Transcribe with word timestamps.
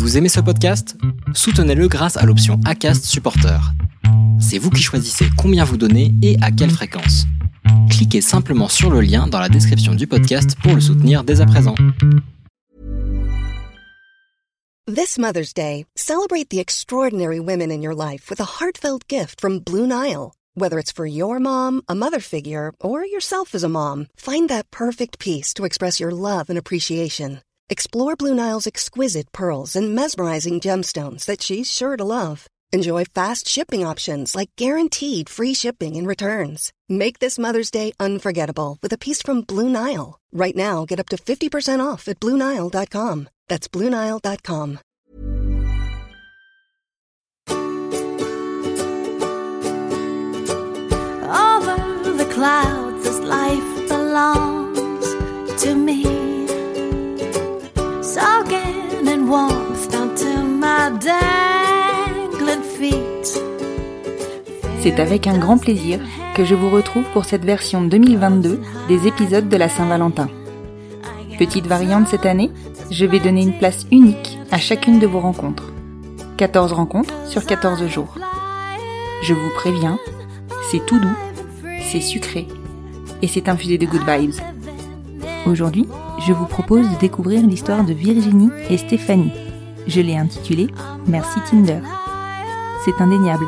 Vous 0.00 0.16
aimez 0.16 0.30
ce 0.30 0.40
podcast? 0.40 0.96
Soutenez-le 1.34 1.86
grâce 1.86 2.16
à 2.16 2.24
l'option 2.24 2.58
ACAST 2.64 3.04
Supporter. 3.04 3.60
C'est 4.40 4.56
vous 4.56 4.70
qui 4.70 4.82
choisissez 4.82 5.26
combien 5.36 5.62
vous 5.62 5.76
donnez 5.76 6.14
et 6.22 6.38
à 6.40 6.50
quelle 6.50 6.70
fréquence. 6.70 7.26
Cliquez 7.90 8.22
simplement 8.22 8.68
sur 8.68 8.90
le 8.90 9.02
lien 9.02 9.26
dans 9.26 9.38
la 9.38 9.50
description 9.50 9.94
du 9.94 10.06
podcast 10.06 10.56
pour 10.62 10.74
le 10.74 10.80
soutenir 10.80 11.22
dès 11.22 11.42
à 11.42 11.46
présent. 11.46 11.74
This 14.86 15.18
Mother's 15.18 15.52
Day, 15.52 15.84
celebrate 15.94 16.48
the 16.48 16.58
extraordinary 16.58 17.38
women 17.38 17.70
in 17.70 17.82
your 17.82 17.94
life 17.94 18.30
with 18.30 18.40
a 18.40 18.58
heartfelt 18.58 19.06
gift 19.06 19.38
from 19.38 19.58
Blue 19.58 19.86
Nile. 19.86 20.32
Whether 20.54 20.78
it's 20.78 20.92
for 20.92 21.06
your 21.06 21.38
mom, 21.40 21.82
a 21.90 21.94
mother 21.94 22.20
figure, 22.20 22.72
or 22.80 23.04
yourself 23.04 23.54
as 23.54 23.62
a 23.62 23.68
mom, 23.68 24.06
find 24.16 24.48
that 24.48 24.70
perfect 24.70 25.18
piece 25.18 25.52
to 25.54 25.66
express 25.66 26.00
your 26.00 26.10
love 26.10 26.48
and 26.48 26.58
appreciation. 26.58 27.42
Explore 27.70 28.16
Blue 28.16 28.34
Nile's 28.34 28.66
exquisite 28.66 29.30
pearls 29.30 29.76
and 29.76 29.94
mesmerizing 29.94 30.58
gemstones 30.58 31.24
that 31.26 31.40
she's 31.40 31.70
sure 31.70 31.96
to 31.96 32.02
love. 32.02 32.48
Enjoy 32.72 33.04
fast 33.04 33.46
shipping 33.46 33.86
options 33.86 34.34
like 34.34 34.50
guaranteed 34.56 35.28
free 35.28 35.54
shipping 35.54 35.94
and 35.94 36.04
returns. 36.04 36.72
Make 36.88 37.20
this 37.20 37.38
Mother's 37.38 37.70
Day 37.70 37.92
unforgettable 38.00 38.76
with 38.82 38.92
a 38.92 38.98
piece 38.98 39.22
from 39.22 39.42
Blue 39.42 39.68
Nile. 39.68 40.18
Right 40.32 40.56
now, 40.56 40.84
get 40.84 40.98
up 40.98 41.08
to 41.10 41.16
50% 41.16 41.78
off 41.78 42.08
at 42.08 42.18
BlueNile.com. 42.18 43.28
That's 43.46 43.68
BlueNile.com. 43.68 44.80
Over 51.46 52.12
the 52.18 52.30
clouds, 52.34 53.04
this 53.04 53.20
life 53.20 53.88
belongs 53.88 55.62
to 55.62 55.76
me. 55.76 56.19
C'est 64.80 64.98
avec 64.98 65.26
un 65.26 65.36
grand 65.36 65.58
plaisir 65.58 66.00
que 66.34 66.44
je 66.44 66.54
vous 66.54 66.70
retrouve 66.70 67.04
pour 67.12 67.26
cette 67.26 67.44
version 67.44 67.82
2022 67.82 68.60
des 68.88 69.06
épisodes 69.06 69.48
de 69.48 69.56
la 69.58 69.68
Saint-Valentin. 69.68 70.28
Petite 71.38 71.66
variante 71.66 72.08
cette 72.08 72.24
année, 72.24 72.50
je 72.90 73.04
vais 73.04 73.20
donner 73.20 73.42
une 73.42 73.58
place 73.58 73.86
unique 73.92 74.38
à 74.50 74.56
chacune 74.56 74.98
de 74.98 75.06
vos 75.06 75.20
rencontres. 75.20 75.70
14 76.38 76.72
rencontres 76.72 77.14
sur 77.26 77.44
14 77.44 77.86
jours. 77.86 78.16
Je 79.22 79.34
vous 79.34 79.50
préviens, 79.56 79.98
c'est 80.70 80.84
tout 80.86 80.98
doux, 80.98 81.18
c'est 81.82 82.00
sucré 82.00 82.48
et 83.20 83.28
c'est 83.28 83.50
infusé 83.50 83.76
de 83.76 83.84
good 83.84 84.08
vibes. 84.08 84.40
Aujourd'hui, 85.44 85.86
je 86.26 86.32
vous 86.32 86.46
propose 86.46 86.88
de 86.88 86.96
découvrir 86.96 87.46
l'histoire 87.46 87.84
de 87.84 87.92
Virginie 87.92 88.50
et 88.70 88.78
Stéphanie. 88.78 89.49
Je 89.86 90.00
l'ai 90.00 90.16
intitulée 90.16 90.68
Merci 91.06 91.40
Tinder. 91.50 91.80
C'est 92.84 93.00
indéniable. 93.00 93.46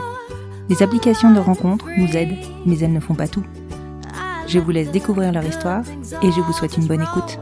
Les 0.69 0.83
applications 0.83 1.33
de 1.33 1.39
rencontres 1.39 1.87
nous 1.99 2.17
aident, 2.17 2.37
mais 2.67 2.79
elles 2.79 2.93
ne 2.93 3.01
font 3.01 3.15
pas 3.15 3.29
tout. 3.29 3.45
Je 4.47 4.59
vous 4.59 4.71
laisse 4.71 4.91
découvrir 4.91 5.33
leur 5.33 5.45
histoire 5.45 5.83
et 6.23 6.33
je 6.33 6.41
vous 6.41 6.53
souhaite 6.53 6.77
une 6.77 6.87
bonne 6.87 7.03
écoute. 7.03 7.39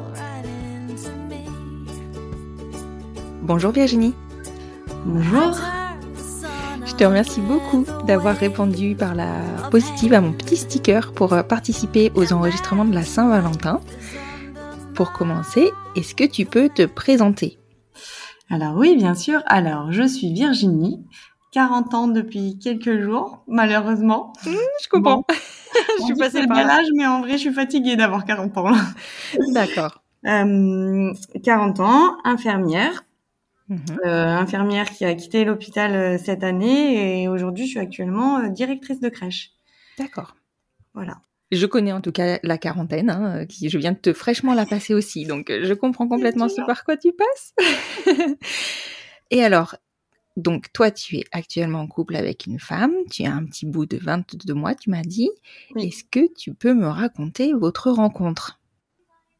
Bonjour 3.42 3.72
Virginie. 3.72 4.14
Bonjour. 5.04 5.58
Je 6.84 6.94
te 6.94 7.04
remercie 7.04 7.40
beaucoup 7.40 7.84
d'avoir 8.06 8.36
répondu 8.36 8.94
par 8.94 9.14
la 9.14 9.32
positive 9.70 10.12
à 10.12 10.20
mon 10.20 10.32
petit 10.32 10.56
sticker 10.56 11.12
pour 11.12 11.32
euh, 11.32 11.42
participer 11.42 12.12
aux 12.14 12.32
enregistrements 12.32 12.84
de 12.84 12.94
la 12.94 13.04
Saint-Valentin. 13.04 13.80
Pour 14.94 15.12
commencer, 15.12 15.70
est-ce 15.96 16.14
que 16.14 16.24
tu 16.24 16.44
peux 16.44 16.68
te 16.68 16.84
présenter? 16.84 17.59
Alors 18.50 18.76
oui, 18.76 18.96
bien 18.96 19.14
sûr. 19.14 19.42
Alors, 19.46 19.92
je 19.92 20.02
suis 20.06 20.32
Virginie, 20.32 21.04
40 21.52 21.94
ans 21.94 22.08
depuis 22.08 22.58
quelques 22.58 23.00
jours, 23.00 23.42
malheureusement. 23.46 24.32
Je 24.44 24.88
comprends. 24.88 25.24
je 25.98 26.04
suis 26.04 26.14
passée 26.14 26.42
le 26.42 26.48
bel 26.48 26.68
âge, 26.68 26.86
mais 26.96 27.06
en 27.06 27.20
vrai, 27.20 27.32
je 27.32 27.38
suis 27.38 27.52
fatiguée 27.52 27.96
d'avoir 27.96 28.24
40 28.24 28.58
ans. 28.58 28.72
D'accord. 29.52 30.02
Euh, 30.26 31.12
40 31.42 31.80
ans, 31.80 32.16
infirmière. 32.24 33.04
Mhm. 33.70 34.00
Euh, 34.04 34.36
infirmière 34.36 34.90
qui 34.90 35.04
a 35.04 35.14
quitté 35.14 35.44
l'hôpital 35.44 35.94
euh, 35.94 36.18
cette 36.18 36.42
année 36.42 37.22
et 37.22 37.28
aujourd'hui, 37.28 37.66
je 37.66 37.70
suis 37.70 37.78
actuellement 37.78 38.38
euh, 38.38 38.48
directrice 38.48 38.98
de 38.98 39.08
crèche. 39.08 39.52
D'accord. 39.96 40.34
Voilà. 40.92 41.18
Je 41.52 41.66
connais 41.66 41.92
en 41.92 42.00
tout 42.00 42.12
cas 42.12 42.38
la 42.42 42.58
quarantaine, 42.58 43.10
hein, 43.10 43.46
qui 43.46 43.68
je 43.68 43.78
viens 43.78 43.92
de 43.92 43.98
te 43.98 44.12
fraîchement 44.12 44.54
la 44.54 44.66
passer 44.66 44.94
aussi, 44.94 45.24
donc 45.24 45.50
euh, 45.50 45.64
je 45.64 45.74
comprends 45.74 46.06
complètement 46.06 46.48
ce 46.48 46.64
par 46.64 46.84
quoi 46.84 46.96
tu 46.96 47.12
passes. 47.12 47.54
Et 49.30 49.42
alors, 49.42 49.74
donc 50.36 50.72
toi, 50.72 50.90
tu 50.90 51.16
es 51.18 51.24
actuellement 51.32 51.80
en 51.80 51.86
couple 51.86 52.16
avec 52.16 52.46
une 52.46 52.58
femme, 52.60 52.92
tu 53.10 53.24
as 53.24 53.34
un 53.34 53.44
petit 53.44 53.66
bout 53.66 53.86
de 53.86 53.96
22 53.96 54.54
mois, 54.54 54.74
tu 54.74 54.90
m'as 54.90 55.02
dit. 55.02 55.30
Oui. 55.74 55.88
Est-ce 55.88 56.04
que 56.04 56.32
tu 56.32 56.54
peux 56.54 56.74
me 56.74 56.86
raconter 56.86 57.52
votre 57.52 57.90
rencontre? 57.90 58.60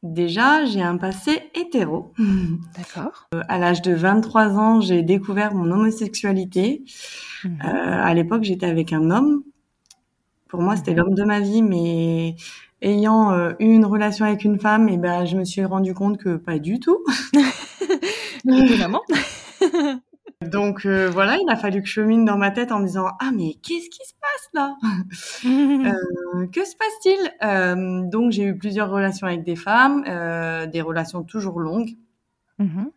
Déjà, 0.03 0.65
j'ai 0.65 0.81
un 0.81 0.97
passé 0.97 1.51
hétéro. 1.55 2.13
D'accord. 2.77 3.29
Euh, 3.35 3.43
À 3.49 3.59
l'âge 3.59 3.83
de 3.83 3.93
23 3.93 4.57
ans, 4.59 4.81
j'ai 4.81 5.03
découvert 5.03 5.55
mon 5.55 5.71
homosexualité. 5.71 6.85
Mhm. 7.45 7.59
Euh, 7.65 7.67
à 7.67 8.15
l'époque, 8.15 8.45
j'étais 8.45 8.67
avec 8.67 8.93
un 8.93 9.11
homme. 9.11 9.43
Pour 10.51 10.61
moi, 10.63 10.77
c'était 10.77 10.95
l'homme 10.95 11.15
de 11.15 11.23
ma 11.23 11.39
vie, 11.41 11.63
mais 11.63 12.35
ayant 12.83 13.33
euh, 13.33 13.53
eu 13.61 13.67
une 13.67 13.85
relation 13.85 14.25
avec 14.25 14.45
une 14.45 14.59
femme, 14.59 14.89
et 14.89 14.97
ben, 14.97 15.25
je 15.25 15.37
me 15.37 15.45
suis 15.45 15.65
rendu 15.65 15.95
compte 15.95 16.19
que 16.19 16.37
pas 16.37 16.59
du 16.59 16.81
tout. 16.81 16.99
Étonnamment. 18.49 19.03
Donc 20.43 20.87
euh, 20.87 21.11
voilà, 21.11 21.37
il 21.37 21.51
a 21.51 21.57
fallu 21.57 21.83
que 21.83 21.87
je 21.87 21.93
chemine 21.93 22.25
dans 22.25 22.39
ma 22.39 22.51
tête 22.51 22.73
en 22.73 22.81
me 22.81 22.87
disant 22.87 23.09
ah 23.21 23.31
mais 23.37 23.55
qu'est-ce 23.63 23.91
qui 23.91 24.05
se 24.07 24.15
passe 24.21 24.49
là 24.55 24.77
Euh, 25.45 26.47
Que 26.47 26.65
se 26.65 26.75
passe-t-il? 26.77 28.09
Donc 28.11 28.33
j'ai 28.33 28.45
eu 28.45 28.57
plusieurs 28.57 28.91
relations 28.91 29.27
avec 29.27 29.45
des 29.45 29.57
femmes, 29.57 30.03
des 30.71 30.81
relations 30.81 31.23
toujours 31.23 31.61
longues. 31.61 31.91
Mhm. 32.59 32.91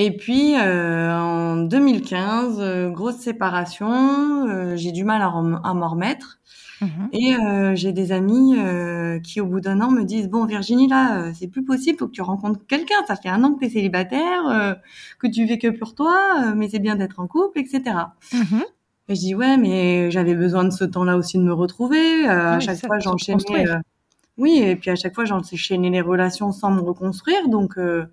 Et 0.00 0.16
puis 0.16 0.54
euh, 0.56 1.12
en 1.12 1.56
2015, 1.56 2.58
euh, 2.60 2.88
grosse 2.88 3.16
séparation, 3.16 4.48
euh, 4.48 4.76
j'ai 4.76 4.92
du 4.92 5.02
mal 5.02 5.20
à, 5.22 5.26
rem- 5.28 5.60
à 5.64 5.74
m'en 5.74 5.88
remettre. 5.88 6.38
Mhm. 6.80 7.08
Et 7.12 7.34
euh, 7.34 7.74
j'ai 7.74 7.90
des 7.92 8.12
amis 8.12 8.54
euh, 8.56 9.18
qui, 9.18 9.40
au 9.40 9.46
bout 9.46 9.60
d'un 9.60 9.80
an, 9.80 9.90
me 9.90 10.04
disent 10.04 10.28
bon 10.28 10.44
Virginie 10.46 10.86
là, 10.86 11.18
euh, 11.18 11.32
c'est 11.34 11.48
plus 11.48 11.64
possible, 11.64 11.98
faut 11.98 12.06
que 12.06 12.12
tu 12.12 12.22
rencontres 12.22 12.60
quelqu'un. 12.68 12.94
Ça 13.08 13.16
fait 13.16 13.28
un 13.28 13.42
an 13.42 13.54
que 13.54 13.58
tu 13.58 13.66
es 13.66 13.70
célibataire, 13.70 14.46
euh, 14.48 14.74
que 15.18 15.26
tu 15.26 15.48
fais 15.48 15.58
que 15.58 15.66
pour 15.76 15.96
toi, 15.96 16.16
euh, 16.44 16.52
mais 16.54 16.68
c'est 16.68 16.78
bien 16.78 16.94
d'être 16.94 17.18
en 17.18 17.26
couple, 17.26 17.58
etc. 17.58 17.82
Mhm. 18.32 18.62
Et 19.08 19.14
je 19.16 19.20
dis 19.20 19.34
ouais, 19.34 19.56
mais 19.56 20.12
j'avais 20.12 20.36
besoin 20.36 20.62
de 20.62 20.70
ce 20.70 20.84
temps-là 20.84 21.16
aussi 21.16 21.38
de 21.38 21.42
me 21.42 21.52
retrouver. 21.52 22.28
Euh, 22.28 22.52
à 22.52 22.56
Oui, 22.58 22.64
chaque 22.64 22.86
fois, 22.86 23.00
j'enchaînais. 23.00 23.68
euh, 23.68 23.78
oui, 24.36 24.60
et 24.62 24.76
puis 24.76 24.90
à 24.90 24.94
chaque 24.94 25.16
fois, 25.16 25.24
j'enchaînais 25.24 25.90
les 25.90 26.00
relations 26.00 26.52
sans 26.52 26.70
me 26.70 26.80
reconstruire, 26.80 27.48
donc 27.48 27.76
euh, 27.78 28.04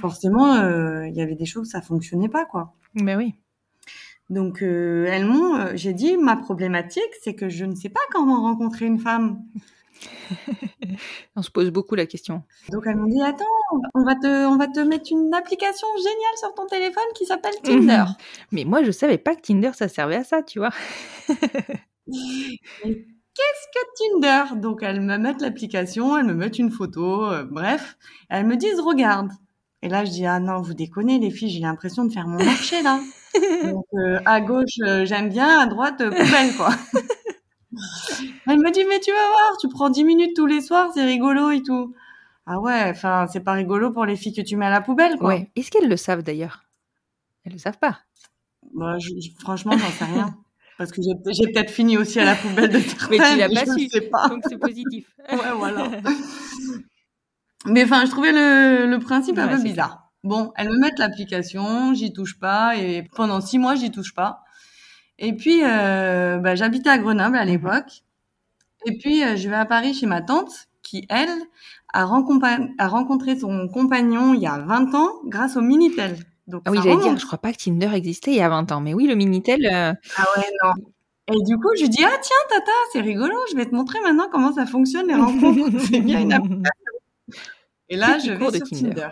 forcément, 0.00 0.54
euh, 0.54 1.06
il 1.06 1.14
y 1.14 1.20
avait 1.20 1.34
des 1.34 1.46
choses 1.46 1.70
ça 1.70 1.80
fonctionnait 1.80 2.28
pas 2.28 2.44
quoi. 2.44 2.74
Mais 2.94 3.16
oui. 3.16 3.34
Donc 4.28 4.62
euh, 4.62 5.06
elles 5.08 5.24
m'ont, 5.24 5.54
euh, 5.56 5.72
j'ai 5.74 5.92
dit 5.92 6.16
ma 6.16 6.36
problématique, 6.36 7.10
c'est 7.22 7.34
que 7.34 7.48
je 7.48 7.64
ne 7.64 7.74
sais 7.74 7.88
pas 7.88 8.00
comment 8.10 8.42
rencontrer 8.42 8.86
une 8.86 8.98
femme. 8.98 9.42
On 11.36 11.42
se 11.42 11.50
pose 11.50 11.70
beaucoup 11.70 11.94
la 11.94 12.06
question. 12.06 12.42
Donc 12.70 12.84
elles 12.86 12.96
m'ont 12.96 13.08
dit 13.08 13.22
attends, 13.22 13.44
on 13.94 14.04
va 14.04 14.14
te, 14.14 14.46
on 14.46 14.56
va 14.56 14.66
te 14.66 14.80
mettre 14.80 15.10
une 15.10 15.32
application 15.34 15.86
géniale 15.96 16.36
sur 16.38 16.54
ton 16.54 16.66
téléphone 16.66 17.04
qui 17.14 17.24
s'appelle 17.24 17.54
Tinder. 17.62 18.04
Mhm. 18.08 18.14
Mais 18.52 18.64
moi, 18.64 18.82
je 18.82 18.90
savais 18.90 19.18
pas 19.18 19.34
que 19.34 19.42
Tinder, 19.42 19.70
ça 19.74 19.88
servait 19.88 20.16
à 20.16 20.24
ça, 20.24 20.42
tu 20.42 20.58
vois. 20.58 20.70
Qu'est-ce 23.36 23.66
que 23.74 24.20
Tinder? 24.20 24.60
Donc 24.60 24.82
elles 24.82 25.00
me 25.00 25.18
mettent 25.18 25.42
l'application, 25.42 26.16
elles 26.16 26.24
me 26.24 26.34
mettent 26.34 26.58
une 26.58 26.70
photo, 26.70 27.26
euh, 27.26 27.44
bref, 27.44 27.96
elles 28.30 28.46
me 28.46 28.56
disent 28.56 28.80
regarde. 28.80 29.30
Et 29.86 29.88
là 29.88 30.04
je 30.04 30.10
dis 30.10 30.26
ah 30.26 30.40
non 30.40 30.60
vous 30.62 30.74
déconnez 30.74 31.20
les 31.20 31.30
filles, 31.30 31.48
j'ai 31.48 31.60
l'impression 31.60 32.04
de 32.04 32.12
faire 32.12 32.26
mon 32.26 32.44
marché 32.44 32.82
là. 32.82 32.98
Donc 33.72 33.84
euh, 33.94 34.18
à 34.24 34.40
gauche 34.40 34.78
euh, 34.82 35.06
j'aime 35.06 35.28
bien, 35.28 35.60
à 35.60 35.66
droite 35.66 36.00
euh, 36.00 36.10
poubelle 36.10 36.52
quoi. 36.56 36.70
Elle 38.48 38.58
me 38.58 38.72
dit 38.72 38.82
mais 38.88 38.98
tu 38.98 39.12
vas 39.12 39.28
voir, 39.28 39.56
tu 39.60 39.68
prends 39.68 39.88
10 39.88 40.02
minutes 40.02 40.34
tous 40.34 40.46
les 40.46 40.60
soirs, 40.60 40.90
c'est 40.92 41.04
rigolo 41.04 41.50
et 41.52 41.62
tout. 41.62 41.94
Ah 42.46 42.58
ouais, 42.58 42.82
enfin 42.90 43.26
c'est 43.32 43.44
pas 43.44 43.52
rigolo 43.52 43.92
pour 43.92 44.06
les 44.06 44.16
filles 44.16 44.34
que 44.34 44.40
tu 44.42 44.56
mets 44.56 44.66
à 44.66 44.70
la 44.70 44.80
poubelle 44.80 45.18
quoi. 45.18 45.28
Ouais. 45.28 45.52
Est-ce 45.54 45.70
qu'elles 45.70 45.88
le 45.88 45.96
savent 45.96 46.22
d'ailleurs? 46.24 46.64
Elles 47.44 47.52
le 47.52 47.58
savent 47.58 47.78
pas. 47.78 48.00
Bah, 48.74 48.98
je- 48.98 49.10
je- 49.20 49.30
franchement 49.38 49.78
j'en 49.78 49.90
sais 49.90 50.04
rien. 50.04 50.36
Parce 50.78 50.90
que 50.90 51.00
j'ai 51.00 51.46
peut-être 51.52 51.70
fini 51.70 51.96
aussi 51.96 52.18
à 52.18 52.24
la 52.24 52.34
poubelle 52.34 52.70
de 52.70 52.78
Mais 53.10 53.18
tu 53.18 53.22
certaines, 53.22 53.52
l'as 53.54 53.66
su. 53.72 53.88
pas. 54.10 54.28
Donc 54.30 54.42
c'est 54.48 54.58
positif. 54.58 55.06
Ouais, 55.30 55.52
voilà. 55.56 55.88
Mais 57.66 57.84
enfin, 57.84 58.04
je 58.04 58.10
trouvais 58.10 58.32
le, 58.32 58.86
le 58.86 58.98
principe 58.98 59.38
un 59.38 59.46
Ouais, 59.48 59.56
peu 59.56 59.62
bizarre. 59.62 60.10
Bon, 60.24 60.52
elles 60.56 60.68
me 60.68 60.78
mettent 60.78 60.98
l'application, 60.98 61.94
j'y 61.94 62.12
touche 62.12 62.38
pas, 62.38 62.76
et 62.76 63.06
pendant 63.14 63.40
six 63.40 63.58
mois, 63.58 63.74
j'y 63.76 63.90
touche 63.90 64.14
pas. 64.14 64.40
Et 65.18 65.32
puis, 65.34 65.60
euh, 65.64 66.38
bah, 66.38 66.54
j'habitais 66.56 66.90
à 66.90 66.98
Grenoble 66.98 67.36
à 67.36 67.44
Mhm. 67.44 67.50
l'époque. 67.50 68.02
Et 68.86 68.98
puis, 68.98 69.22
euh, 69.24 69.36
je 69.36 69.48
vais 69.48 69.56
à 69.56 69.64
Paris 69.64 69.94
chez 69.94 70.06
ma 70.06 70.20
tante, 70.22 70.50
qui, 70.82 71.06
elle, 71.08 71.28
a, 71.92 72.02
a 72.02 72.88
rencontré 72.88 73.38
son 73.38 73.68
compagnon 73.68 74.34
il 74.34 74.40
y 74.40 74.46
a 74.46 74.58
20 74.58 74.94
ans 74.94 75.08
grâce 75.26 75.56
au 75.56 75.60
Minitel. 75.60 76.16
Donc, 76.46 76.62
Ah 76.66 76.70
oui, 76.70 76.78
j'allais 76.82 76.96
dire, 77.02 77.18
je 77.18 77.26
crois 77.26 77.38
pas 77.38 77.52
que 77.52 77.58
Tinder 77.58 77.90
existait 77.94 78.30
il 78.32 78.36
y 78.36 78.40
a 78.40 78.48
20 78.48 78.70
ans. 78.72 78.80
Mais 78.80 78.94
oui, 78.94 79.06
le 79.06 79.14
Minitel, 79.16 79.64
euh, 79.66 79.92
Ah 80.16 80.24
ouais, 80.36 80.44
non. 80.64 80.72
Et 81.28 81.42
du 81.44 81.56
coup, 81.56 81.70
je 81.76 81.82
lui 81.82 81.88
dis, 81.88 82.04
ah 82.04 82.18
tiens, 82.22 82.36
Tata, 82.50 82.70
c'est 82.92 83.00
rigolo, 83.00 83.34
je 83.50 83.56
vais 83.56 83.66
te 83.66 83.74
montrer 83.74 83.98
maintenant 84.00 84.28
comment 84.30 84.52
ça 84.52 84.64
fonctionne 84.66 85.08
les 85.08 85.14
rencontres. 85.16 85.80
c'est 85.80 86.00
bien 86.00 86.20
une 86.20 86.32
application. 86.32 86.62
Et 87.88 87.96
là, 87.96 88.18
je 88.18 88.30
vais 88.32 88.50
de 88.50 88.56
sur 88.56 88.68
Tinder. 88.68 88.90
Tinder. 88.94 89.08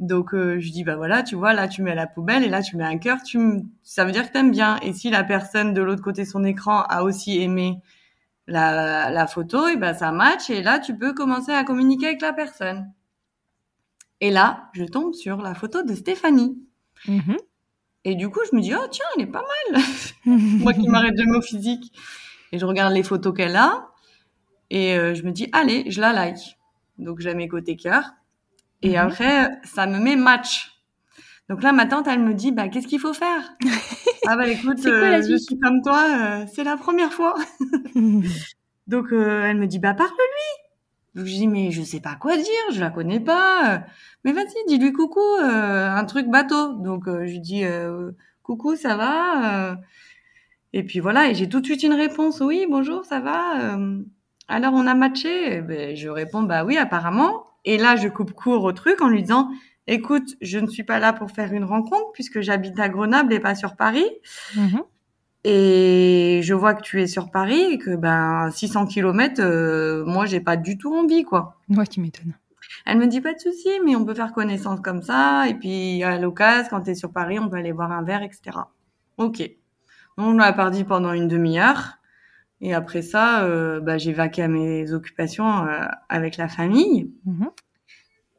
Donc, 0.00 0.34
euh, 0.34 0.58
je 0.60 0.70
dis, 0.70 0.82
bah 0.84 0.96
voilà, 0.96 1.22
tu 1.22 1.36
vois, 1.36 1.52
là, 1.54 1.68
tu 1.68 1.82
mets 1.82 1.92
à 1.92 1.94
la 1.94 2.06
poubelle 2.06 2.42
et 2.42 2.48
là, 2.48 2.62
tu 2.62 2.76
mets 2.76 2.84
un 2.84 2.98
cœur, 2.98 3.22
tu 3.22 3.36
m- 3.38 3.68
ça 3.82 4.04
veut 4.04 4.12
dire 4.12 4.26
que 4.26 4.32
t'aimes 4.32 4.50
bien. 4.50 4.78
Et 4.82 4.92
si 4.92 5.10
la 5.10 5.22
personne 5.24 5.72
de 5.72 5.82
l'autre 5.82 6.02
côté 6.02 6.22
de 6.24 6.28
son 6.28 6.44
écran 6.44 6.82
a 6.82 7.02
aussi 7.04 7.40
aimé 7.40 7.80
la, 8.46 9.10
la 9.10 9.26
photo, 9.26 9.68
et 9.68 9.76
ben 9.76 9.94
ça 9.94 10.12
match 10.12 10.50
et 10.50 10.62
là, 10.62 10.78
tu 10.80 10.96
peux 10.96 11.14
commencer 11.14 11.52
à 11.52 11.64
communiquer 11.64 12.08
avec 12.08 12.22
la 12.22 12.32
personne. 12.32 12.92
Et 14.20 14.30
là, 14.30 14.70
je 14.72 14.84
tombe 14.84 15.14
sur 15.14 15.38
la 15.42 15.54
photo 15.54 15.82
de 15.82 15.94
Stéphanie. 15.94 16.58
mhm. 17.06 17.36
Et 18.04 18.16
du 18.16 18.28
coup, 18.30 18.40
je 18.50 18.56
me 18.56 18.60
dis, 18.62 18.74
oh 18.74 18.86
tiens, 18.90 19.06
elle 19.16 19.22
est 19.22 19.26
pas 19.26 19.44
mal. 19.72 19.82
Moi 20.26 20.74
qui 20.74 20.88
m'arrête 20.88 21.16
jamais 21.16 21.38
au 21.38 21.42
physique. 21.42 21.92
Et 22.52 22.58
je 22.58 22.66
regarde 22.66 22.92
les 22.94 23.02
photos 23.02 23.34
qu'elle 23.34 23.56
a. 23.56 23.88
Et 24.70 24.94
euh, 24.96 25.14
je 25.14 25.22
me 25.22 25.32
dis, 25.32 25.48
allez, 25.52 25.90
je 25.90 26.00
la 26.00 26.12
like. 26.12 26.58
Donc, 26.98 27.20
mets 27.34 27.48
côté 27.48 27.76
cœur. 27.76 28.12
Et 28.82 28.90
Mhm. 28.90 28.96
après, 28.96 29.50
ça 29.64 29.86
me 29.86 29.98
met 29.98 30.16
match. 30.16 30.70
Donc 31.48 31.62
là, 31.62 31.72
ma 31.72 31.86
tante, 31.86 32.06
elle 32.08 32.20
me 32.20 32.34
dit, 32.34 32.52
bah, 32.52 32.68
qu'est-ce 32.68 32.86
qu'il 32.86 33.00
faut 33.00 33.14
faire? 33.14 33.56
Ah 34.26 34.36
bah 34.36 34.48
écoute, 34.48 34.78
quoi 34.82 34.90
euh, 34.90 35.22
je 35.22 35.36
suis 35.36 35.58
comme 35.58 35.82
toi, 35.82 36.02
euh, 36.08 36.46
c'est 36.50 36.64
la 36.64 36.78
première 36.78 37.12
fois. 37.12 37.34
Donc, 38.86 39.12
euh, 39.12 39.42
elle 39.44 39.58
me 39.58 39.66
dit, 39.66 39.78
bah, 39.78 39.92
parle-lui. 39.94 40.64
Donc, 41.14 41.26
je 41.26 41.32
dis, 41.34 41.46
mais 41.46 41.70
je 41.70 41.82
sais 41.82 42.00
pas 42.00 42.14
quoi 42.16 42.36
dire, 42.36 42.46
je 42.72 42.80
la 42.80 42.90
connais 42.90 43.20
pas. 43.20 43.84
Mais 44.24 44.32
vas-y, 44.32 44.54
dis-lui 44.66 44.92
coucou, 44.92 45.20
euh, 45.20 45.90
un 45.90 46.04
truc 46.06 46.28
bateau. 46.28 46.72
Donc, 46.74 47.04
je 47.06 47.30
lui 47.30 47.40
dis, 47.40 47.64
coucou, 48.42 48.76
ça 48.76 48.96
va 48.96 49.78
Et 50.72 50.82
puis 50.82 51.00
voilà, 51.00 51.28
et 51.30 51.34
j'ai 51.34 51.48
tout 51.48 51.60
de 51.60 51.66
suite 51.66 51.82
une 51.82 51.92
réponse, 51.92 52.40
oui, 52.40 52.66
bonjour, 52.68 53.04
ça 53.04 53.20
va 53.20 53.76
Alors, 54.48 54.74
on 54.74 54.86
a 54.86 54.94
matché 54.94 55.56
Eh 55.56 55.60
ben, 55.60 55.96
Je 55.96 56.08
réponds, 56.08 56.42
bah 56.42 56.64
oui, 56.64 56.76
apparemment. 56.76 57.46
Et 57.64 57.78
là, 57.78 57.96
je 57.96 58.08
coupe 58.08 58.32
court 58.32 58.64
au 58.64 58.72
truc 58.72 59.00
en 59.00 59.08
lui 59.08 59.22
disant, 59.22 59.50
écoute, 59.86 60.36
je 60.40 60.58
ne 60.58 60.66
suis 60.66 60.84
pas 60.84 60.98
là 60.98 61.12
pour 61.12 61.30
faire 61.30 61.52
une 61.52 61.64
rencontre 61.64 62.12
puisque 62.12 62.40
j'habite 62.40 62.78
à 62.78 62.88
Grenoble 62.88 63.32
et 63.32 63.40
pas 63.40 63.54
sur 63.54 63.76
Paris. 63.76 64.06
Mhm. 64.56 64.82
Et 65.44 66.40
je 66.42 66.54
vois 66.54 66.74
que 66.74 66.82
tu 66.82 67.02
es 67.02 67.06
sur 67.06 67.30
Paris 67.30 67.60
et 67.72 67.78
que 67.78 67.94
ben 67.96 68.50
600 68.50 68.86
km, 68.86 69.42
euh, 69.42 70.02
moi 70.06 70.24
j'ai 70.24 70.40
pas 70.40 70.56
du 70.56 70.78
tout 70.78 70.94
envie 70.94 71.22
quoi. 71.22 71.60
Ouais, 71.68 71.86
tu 71.86 72.00
m'étonnes. 72.00 72.32
Elle 72.86 72.96
me 72.96 73.06
dit 73.06 73.20
pas 73.20 73.34
de 73.34 73.38
souci, 73.38 73.68
mais 73.84 73.94
on 73.94 74.06
peut 74.06 74.14
faire 74.14 74.32
connaissance 74.32 74.80
comme 74.80 75.02
ça. 75.02 75.46
Et 75.48 75.54
puis 75.54 76.02
à 76.02 76.18
l'occasion, 76.18 76.68
quand 76.70 76.80
t'es 76.80 76.94
sur 76.94 77.12
Paris, 77.12 77.38
on 77.38 77.50
peut 77.50 77.56
aller 77.56 77.74
boire 77.74 77.92
un 77.92 78.02
verre, 78.02 78.22
etc. 78.22 78.58
Ok. 79.18 79.38
Donc 80.16 80.26
on 80.26 80.38
a 80.38 80.52
parti 80.54 80.82
pendant 80.84 81.12
une 81.12 81.28
demi-heure. 81.28 81.98
Et 82.60 82.72
après 82.74 83.02
ça, 83.02 83.42
euh, 83.44 83.80
bah, 83.80 83.98
j'ai 83.98 84.12
vaqué 84.12 84.42
à 84.42 84.48
mes 84.48 84.92
occupations 84.92 85.66
euh, 85.66 85.86
avec 86.08 86.36
la 86.36 86.48
famille. 86.48 87.10
Mhm. 87.26 87.50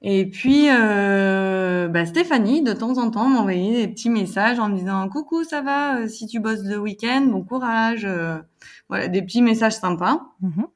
Et 0.08 0.26
puis, 0.30 0.68
euh, 0.70 1.88
bah, 1.88 2.06
Stéphanie, 2.06 2.62
de 2.62 2.74
temps 2.74 2.98
en 2.98 3.10
temps, 3.12 3.28
m'envoyait 3.28 3.86
des 3.86 3.88
petits 3.92 4.10
messages 4.10 4.60
en 4.60 4.70
me 4.70 4.78
disant 4.78 5.08
coucou, 5.10 5.44
ça 5.44 5.62
va 5.62 5.98
euh, 6.00 6.08
Si 6.08 6.28
tu 6.28 6.40
bosses 6.40 6.64
le 6.64 6.78
week-end, 6.78 7.22
bon 7.28 7.44
courage. 7.44 8.08
voilà, 8.90 9.08
des 9.08 9.22
petits 9.22 9.42
messages 9.42 9.74
sympas. 9.74 10.22
Mhm. 10.42 10.68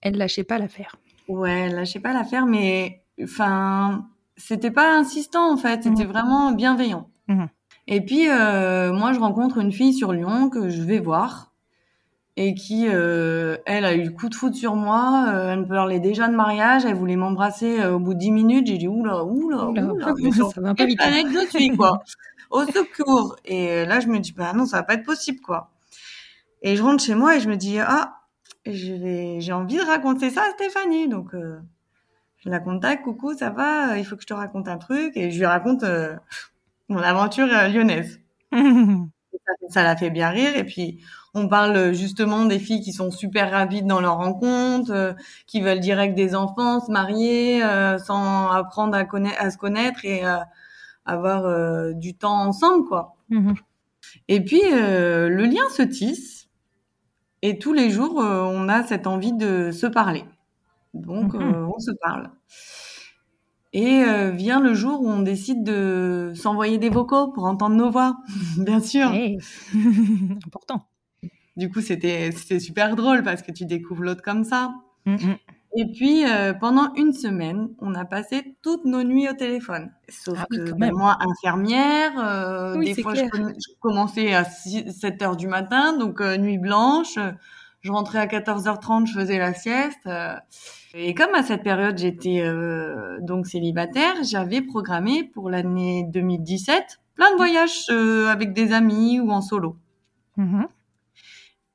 Elle 0.00 0.16
lâchait 0.16 0.44
pas 0.44 0.58
l'affaire. 0.58 0.96
Ouais, 1.28 1.68
lâchez 1.68 2.00
pas 2.00 2.12
l'affaire, 2.12 2.46
mais 2.46 3.02
enfin, 3.22 4.08
c'était 4.36 4.70
pas 4.72 4.96
insistant 4.96 5.52
en 5.52 5.56
fait, 5.56 5.84
c'était 5.84 6.04
Mhm. 6.04 6.10
vraiment 6.10 6.52
bienveillant. 6.52 7.08
Mhm. 7.28 7.48
Et 7.88 8.00
puis 8.00 8.26
moi, 8.26 9.12
je 9.12 9.18
rencontre 9.20 9.58
une 9.58 9.72
fille 9.72 9.92
sur 9.94 10.12
Lyon 10.12 10.50
que 10.50 10.68
je 10.68 10.82
vais 10.82 10.98
voir 10.98 11.51
et 12.36 12.54
qui, 12.54 12.86
euh, 12.88 13.56
elle, 13.66 13.84
a 13.84 13.94
eu 13.94 14.04
le 14.04 14.10
coup 14.10 14.28
de 14.28 14.34
foudre 14.34 14.56
sur 14.56 14.74
moi. 14.74 15.26
euh, 15.28 15.52
elle 15.52 15.60
me 15.60 15.68
parlait 15.68 16.00
déjà 16.00 16.28
de 16.28 16.34
mariage, 16.34 16.84
elle 16.84 16.94
voulait 16.94 17.16
m'embrasser 17.16 17.80
euh, 17.80 17.94
au 17.94 17.98
bout 17.98 18.14
de 18.14 18.18
dix 18.18 18.30
minutes. 18.30 18.66
J'ai 18.66 18.78
dit 18.78 18.88
oula, 18.88 19.24
oula, 19.24 19.66
Oula, 19.66 19.82
oula, 19.92 20.14
mais 20.22 20.30
ça 20.32 20.60
va 20.60 20.70
un 20.70 20.74
peu 20.74 20.86
vite. 20.86 20.98
planète 20.98 21.26
je 21.30 21.56
suis 21.58 21.76
quoi 21.76 22.02
Au 22.50 22.64
secours 22.66 23.36
Et 23.44 23.84
là, 23.86 24.00
je 24.00 24.08
me 24.08 24.18
dis 24.18 24.32
bah 24.32 24.52
non, 24.54 24.66
ça 24.66 24.78
va 24.78 24.82
pas 24.82 24.94
être 24.94 25.04
possible 25.04 25.40
quoi. 25.40 25.70
Et 26.62 26.76
je 26.76 26.82
rentre 26.82 27.02
chez 27.02 27.14
moi 27.14 27.36
et 27.36 27.40
je 27.40 27.48
me 27.48 27.56
dis 27.56 27.78
ah 27.80 28.22
je 28.66 28.92
vais, 28.92 29.40
j'ai 29.40 29.52
envie 29.52 29.76
de 29.76 29.82
raconter 29.82 30.30
ça 30.30 30.42
à 30.42 30.50
Stéphanie. 30.52 31.08
Donc, 31.08 31.34
euh, 31.34 31.58
je 32.38 32.48
la 32.50 32.60
contacte, 32.60 33.04
coucou, 33.04 33.34
ça 33.34 33.50
va, 33.50 33.98
il 33.98 34.04
faut 34.04 34.16
que 34.16 34.22
je 34.22 34.26
te 34.26 34.34
raconte 34.34 34.68
un 34.68 34.78
truc. 34.78 35.16
Et 35.16 35.30
je 35.30 35.38
lui 35.38 35.46
raconte 35.46 35.82
euh, 35.82 36.16
mon 36.88 36.98
aventure 37.00 37.48
euh, 37.52 37.68
lyonnaise. 37.68 38.20
Ça, 39.46 39.52
ça 39.68 39.82
la 39.82 39.96
fait 39.96 40.10
bien 40.10 40.30
rire. 40.30 40.56
Et 40.56 40.64
puis, 40.64 41.00
on 41.34 41.48
parle 41.48 41.76
euh, 41.76 41.92
justement 41.92 42.44
des 42.44 42.58
filles 42.58 42.80
qui 42.82 42.92
sont 42.92 43.10
super 43.10 43.50
rapides 43.50 43.86
dans 43.86 44.00
leur 44.00 44.16
rencontre, 44.16 44.92
euh, 44.92 45.12
qui 45.46 45.60
veulent 45.60 45.80
direct 45.80 46.14
des 46.14 46.34
enfants, 46.34 46.80
se 46.80 46.90
marier, 46.90 47.62
euh, 47.64 47.98
sans 47.98 48.48
apprendre 48.50 48.96
à, 48.96 49.04
connaître, 49.04 49.40
à 49.40 49.50
se 49.50 49.58
connaître 49.58 50.04
et 50.04 50.22
avoir 51.04 51.94
du 51.94 52.14
temps 52.14 52.42
ensemble, 52.42 52.86
quoi. 52.86 53.16
Mhm. 53.28 53.54
Et 54.28 54.44
puis, 54.44 54.60
le 54.70 55.44
lien 55.44 55.68
se 55.70 55.82
tisse. 55.82 56.48
Et 57.42 57.58
tous 57.58 57.72
les 57.72 57.90
jours, 57.90 58.18
on 58.18 58.68
a 58.68 58.84
cette 58.84 59.08
envie 59.08 59.32
de 59.32 59.72
se 59.72 59.86
parler. 59.86 60.24
Donc, 60.94 61.34
euh, 61.34 61.66
on 61.74 61.78
se 61.78 61.90
parle. 62.02 62.30
Et 63.74 64.04
euh, 64.04 64.30
vient 64.30 64.60
le 64.60 64.74
jour 64.74 65.00
où 65.00 65.08
on 65.08 65.20
décide 65.22 65.64
de 65.64 66.32
s'envoyer 66.34 66.76
des 66.78 66.90
vocaux 66.90 67.28
pour 67.28 67.44
entendre 67.44 67.74
nos 67.76 67.90
voix, 67.90 68.18
bien 68.58 68.80
sûr. 68.80 69.10
Hey. 69.12 69.38
Important. 70.46 70.86
Du 71.56 71.70
coup, 71.70 71.80
c'était 71.80 72.30
c'était 72.32 72.60
super 72.60 72.96
drôle 72.96 73.22
parce 73.22 73.42
que 73.42 73.52
tu 73.52 73.64
découvres 73.66 74.02
l'autre 74.02 74.22
comme 74.22 74.44
ça. 74.44 74.72
Mhm. 75.06 75.36
Et 75.74 75.86
puis, 75.90 76.26
euh, 76.26 76.52
pendant 76.52 76.92
une 76.96 77.14
semaine, 77.14 77.68
on 77.80 77.94
a 77.94 78.04
passé 78.04 78.56
toutes 78.62 78.84
nos 78.84 79.02
nuits 79.04 79.26
au 79.28 79.32
téléphone. 79.32 79.90
Sauf 80.08 80.36
Ah 80.38 80.46
oui, 80.50 80.58
que 80.58 80.72
ben, 80.72 80.78
même. 80.78 80.94
moi, 80.94 81.16
infirmière, 81.20 82.12
euh, 82.18 82.76
Oui, 82.76 82.92
des 82.94 83.02
fois, 83.02 83.14
je, 83.14 83.22
commençais 83.80 84.34
à 84.34 84.44
6, 84.44 84.90
7 84.92 85.22
heures 85.22 85.36
du 85.36 85.46
matin, 85.48 85.96
donc 85.96 86.20
euh, 86.20 86.36
nuit 86.36 86.58
blanche. 86.58 87.16
euh, 87.16 87.32
Je 87.80 87.90
rentrais 87.90 88.18
à 88.18 88.26
14h30, 88.26 89.06
je 89.06 89.14
faisais 89.18 89.38
la 89.38 89.54
sieste. 89.54 90.06
Et 90.94 91.14
comme 91.14 91.34
à 91.34 91.42
cette 91.42 91.62
période, 91.62 91.96
j'étais 91.96 92.42
euh, 92.42 93.18
donc 93.20 93.46
célibataire, 93.46 94.14
j'avais 94.22 94.60
programmé 94.60 95.24
pour 95.24 95.48
l'année 95.48 96.04
2017 96.12 97.00
plein 97.14 97.30
de 97.32 97.36
voyages 97.36 97.86
euh, 97.90 98.28
avec 98.28 98.52
des 98.52 98.72
amis 98.72 99.20
ou 99.20 99.30
en 99.30 99.40
solo. 99.40 99.76
Mhm. 100.36 100.66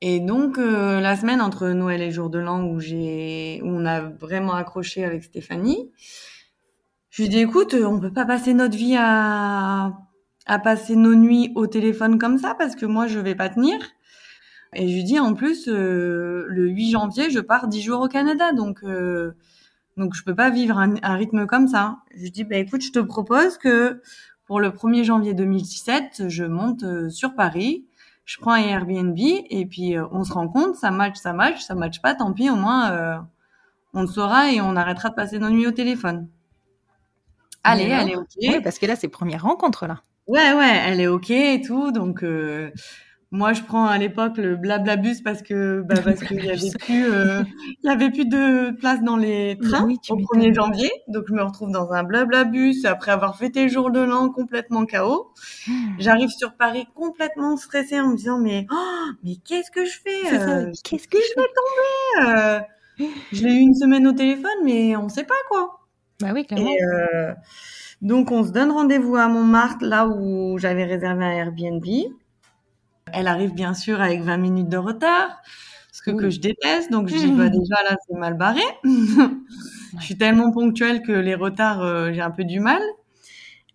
Et 0.00 0.20
donc 0.20 0.58
euh, 0.58 1.00
la 1.00 1.16
semaine 1.16 1.40
entre 1.40 1.68
Noël 1.68 2.02
et 2.02 2.12
Jour 2.12 2.30
de 2.30 2.38
l'An 2.38 2.64
où 2.64 2.78
j'ai 2.78 3.60
où 3.64 3.68
on 3.68 3.84
a 3.84 4.00
vraiment 4.00 4.54
accroché 4.54 5.04
avec 5.04 5.24
Stéphanie, 5.24 5.90
je 7.10 7.22
lui 7.22 7.28
dis 7.28 7.40
écoute, 7.40 7.74
on 7.74 7.98
peut 7.98 8.12
pas 8.12 8.24
passer 8.24 8.54
notre 8.54 8.76
vie 8.76 8.96
à 8.96 9.98
à 10.46 10.58
passer 10.58 10.96
nos 10.96 11.14
nuits 11.14 11.52
au 11.56 11.66
téléphone 11.66 12.18
comme 12.18 12.38
ça 12.38 12.54
parce 12.54 12.76
que 12.76 12.86
moi 12.86 13.08
je 13.08 13.18
vais 13.18 13.34
pas 13.34 13.48
tenir. 13.48 13.78
Et 14.74 14.88
je 14.88 14.94
lui 14.94 15.04
dis 15.04 15.18
en 15.18 15.34
plus 15.34 15.68
euh, 15.68 16.44
le 16.48 16.68
8 16.68 16.90
janvier, 16.90 17.30
je 17.30 17.40
pars 17.40 17.68
10 17.68 17.80
jours 17.82 18.00
au 18.02 18.08
Canada 18.08 18.52
donc 18.52 18.84
euh, 18.84 19.32
donc 19.96 20.14
je 20.14 20.22
peux 20.22 20.34
pas 20.34 20.50
vivre 20.50 20.78
un, 20.78 20.94
un 21.02 21.14
rythme 21.14 21.46
comme 21.46 21.68
ça. 21.68 21.98
Je 22.14 22.22
lui 22.22 22.30
dis 22.30 22.44
bah 22.44 22.56
écoute, 22.56 22.82
je 22.82 22.92
te 22.92 22.98
propose 22.98 23.58
que 23.58 24.02
pour 24.44 24.60
le 24.60 24.70
1er 24.70 25.04
janvier 25.04 25.34
2017, 25.34 26.28
je 26.28 26.44
monte 26.44 26.82
euh, 26.82 27.08
sur 27.08 27.34
Paris 27.34 27.84
je 28.24 28.36
prends 28.38 28.52
un 28.52 28.60
Airbnb 28.60 29.16
et 29.18 29.64
puis 29.64 29.96
euh, 29.96 30.04
on 30.12 30.22
se 30.22 30.34
rend 30.34 30.48
compte, 30.48 30.76
ça 30.76 30.90
match, 30.90 31.16
ça 31.16 31.32
match, 31.32 31.62
ça 31.62 31.74
match 31.74 32.02
pas, 32.02 32.14
tant 32.14 32.34
pis, 32.34 32.50
au 32.50 32.56
moins 32.56 33.26
on 33.94 34.02
le 34.02 34.06
saura 34.06 34.52
et 34.52 34.60
on 34.60 34.76
arrêtera 34.76 35.08
de 35.08 35.14
passer 35.14 35.38
nos 35.38 35.48
nuits 35.48 35.66
au 35.66 35.72
téléphone. 35.72 36.28
Allez, 37.64 37.84
elle 37.84 38.10
est 38.10 38.16
ok. 38.16 38.62
Parce 38.62 38.78
que 38.78 38.84
là, 38.84 38.96
c'est 38.96 39.08
première 39.08 39.42
rencontre, 39.42 39.86
là. 39.86 40.02
Ouais, 40.26 40.52
ouais, 40.52 40.82
elle 40.86 41.00
est 41.00 41.06
ok 41.06 41.30
et 41.30 41.62
tout. 41.62 41.90
Donc 41.90 42.22
moi, 43.30 43.52
je 43.52 43.62
prends 43.62 43.84
à 43.84 43.98
l'époque 43.98 44.38
le 44.38 44.56
blabla-bus 44.56 45.20
parce 45.20 45.42
que 45.42 45.82
bah, 45.82 45.96
parce 46.02 46.20
qu'il 46.20 46.42
y 46.42 46.50
avait 46.50 46.70
plus 46.78 47.12
euh, 47.12 47.42
il 47.82 47.86
y 47.86 47.92
avait 47.92 48.10
plus 48.10 48.24
de 48.24 48.70
place 48.70 49.02
dans 49.02 49.18
les 49.18 49.58
trains 49.60 49.84
Oui, 49.84 49.98
au 50.08 50.16
m'étonnes. 50.16 50.40
1er 50.40 50.54
janvier. 50.54 50.90
Donc 51.08 51.24
je 51.28 51.34
me 51.34 51.42
retrouve 51.42 51.70
dans 51.70 51.92
un 51.92 52.04
blabla-bus 52.04 52.86
après 52.86 53.10
avoir 53.10 53.36
fêté 53.36 53.64
le 53.64 53.68
jour 53.68 53.90
de 53.90 54.00
l'an 54.00 54.30
complètement 54.30 54.86
KO. 54.86 55.34
J'arrive 55.98 56.30
sur 56.30 56.54
Paris 56.54 56.86
complètement 56.94 57.58
stressée 57.58 58.00
en 58.00 58.08
me 58.08 58.16
disant 58.16 58.38
mais 58.38 58.66
oh, 58.72 59.10
mais 59.22 59.36
qu'est-ce 59.46 59.70
que 59.70 59.84
je 59.84 59.98
fais 60.02 60.34
euh, 60.34 60.72
Qu'est-ce 60.82 61.06
que 61.06 61.18
je 61.18 61.34
fais 61.34 62.26
euh, 62.26 62.60
Je 63.32 63.46
l'ai 63.46 63.52
eu 63.52 63.60
une 63.60 63.74
semaine 63.74 64.06
au 64.06 64.12
téléphone, 64.12 64.64
mais 64.64 64.96
on 64.96 65.10
sait 65.10 65.24
pas 65.24 65.34
quoi. 65.50 65.80
Bah 66.22 66.30
oui, 66.32 66.46
clairement. 66.46 66.70
Et 66.70 66.82
euh, 66.82 67.34
donc 68.00 68.30
on 68.30 68.42
se 68.42 68.52
donne 68.52 68.70
rendez-vous 68.70 69.16
à 69.16 69.28
Montmartre, 69.28 69.84
là 69.84 70.06
où 70.08 70.56
j'avais 70.56 70.84
réservé 70.84 71.26
un 71.26 71.30
Airbnb. 71.30 71.84
Elle 73.12 73.28
arrive 73.28 73.54
bien 73.54 73.74
sûr 73.74 74.00
avec 74.00 74.20
20 74.22 74.36
minutes 74.38 74.68
de 74.68 74.76
retard, 74.76 75.40
ce 75.92 76.02
que, 76.02 76.10
que 76.10 76.30
je 76.30 76.40
déteste. 76.40 76.90
Donc 76.90 77.08
je 77.08 77.16
dis 77.16 77.32
bah 77.32 77.48
déjà 77.48 77.76
là 77.88 77.96
c'est 78.08 78.16
mal 78.18 78.34
barré. 78.34 78.62
je 78.84 80.04
suis 80.04 80.16
tellement 80.18 80.50
ponctuelle 80.52 81.02
que 81.02 81.12
les 81.12 81.34
retards 81.34 81.82
euh, 81.82 82.12
j'ai 82.12 82.20
un 82.20 82.30
peu 82.30 82.44
du 82.44 82.60
mal. 82.60 82.82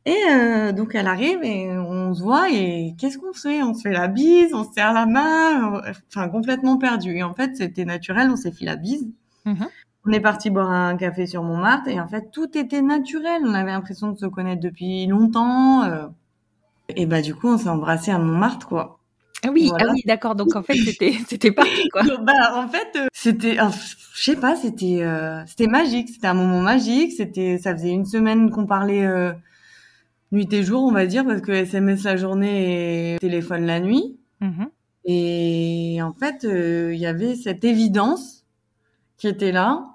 Et 0.06 0.18
euh, 0.32 0.74
donc 0.74 0.96
elle 0.96 1.08
arrive 1.08 1.40
et 1.44 1.72
on 1.78 2.13
se 2.13 2.22
voit 2.22 2.50
et 2.52 2.94
qu'est-ce 2.98 3.18
qu'on 3.18 3.32
fait? 3.34 3.63
On 3.63 3.74
se 3.74 3.82
fait 3.84 3.94
la 3.94 4.10
bise, 4.10 4.54
on 4.54 4.66
se 4.66 4.74
serre 4.74 4.92
la 4.94 5.06
main, 5.06 5.82
enfin 6.10 6.28
complètement 6.28 6.78
perdu. 6.78 7.16
Et 7.16 7.24
en 7.24 7.34
fait 7.34 7.56
c'était 7.56 7.86
naturel, 7.86 8.30
on 8.30 8.36
s'est 8.36 8.52
fait 8.52 8.66
la 8.66 8.75
bise. 8.75 9.08
Mhm. 9.46 9.68
On 10.06 10.12
est 10.12 10.20
parti 10.20 10.50
boire 10.50 10.70
un 10.72 10.98
café 10.98 11.25
sur 11.28 11.44
Montmartre 11.44 11.88
et 11.88 12.00
en 12.02 12.08
fait 12.10 12.32
tout 12.32 12.58
était 12.58 12.82
naturel. 12.82 13.44
On 13.46 13.54
avait 13.54 13.72
l'impression 13.72 14.12
de 14.12 14.18
se 14.18 14.25
connaître 14.25 14.62
depuis 14.62 15.08
longtemps. 15.08 15.84
euh. 15.84 16.08
Et 16.96 17.06
bah 17.06 17.22
du 17.22 17.36
coup 17.36 17.48
on 17.50 17.58
s'est 17.58 17.70
embrassé 17.70 18.12
à 18.12 18.18
Montmartre 18.20 18.68
quoi. 18.68 19.00
Ah 19.45 19.50
oui, 19.51 19.67
Voilà. 19.69 19.88
ah 19.89 19.91
oui, 19.93 20.01
d'accord. 20.05 20.35
Donc 20.35 20.55
en 20.55 20.63
fait, 20.63 20.75
c'était 20.75 21.13
c'était 21.27 21.51
parti 21.51 21.89
quoi. 21.89 22.03
Bah 22.21 22.55
en 22.55 22.67
fait 22.67 22.88
euh, 22.95 23.07
c'était, 23.13 23.57
je 24.13 24.23
sais 24.23 24.35
pas, 24.35 24.55
c'était 24.55 25.03
euh, 25.03 25.43
c'était 25.45 25.67
magique. 25.67 26.09
C'était 26.09 26.27
un 26.27 26.33
moment 26.33 26.62
magique. 26.62 27.12
C'était, 27.12 27.57
ça 27.57 27.73
faisait 27.73 27.91
une 27.91 28.05
semaine 28.05 28.50
qu'on 28.50 28.65
parlait 28.65 29.05
euh, 29.05 29.31
nuit 30.31 30.47
et 30.51 30.63
jour 30.63 30.83
on 30.83 30.91
va 30.91 31.05
dire 31.05 31.25
parce 31.25 31.41
que 31.41 31.51
SMS 31.51 32.03
la 32.03 32.17
journée 32.17 33.15
et 33.15 33.19
téléphone 33.19 33.65
la 33.65 33.79
nuit. 33.79 34.17
Mhm. 34.41 34.69
Et 35.05 36.00
en 36.01 36.13
fait, 36.13 36.45
euh, 36.45 36.93
il 36.93 37.00
y 37.00 37.05
avait 37.05 37.35
cette 37.35 37.63
évidence 37.63 38.45
qui 39.17 39.27
était 39.27 39.51
là. 39.51 39.85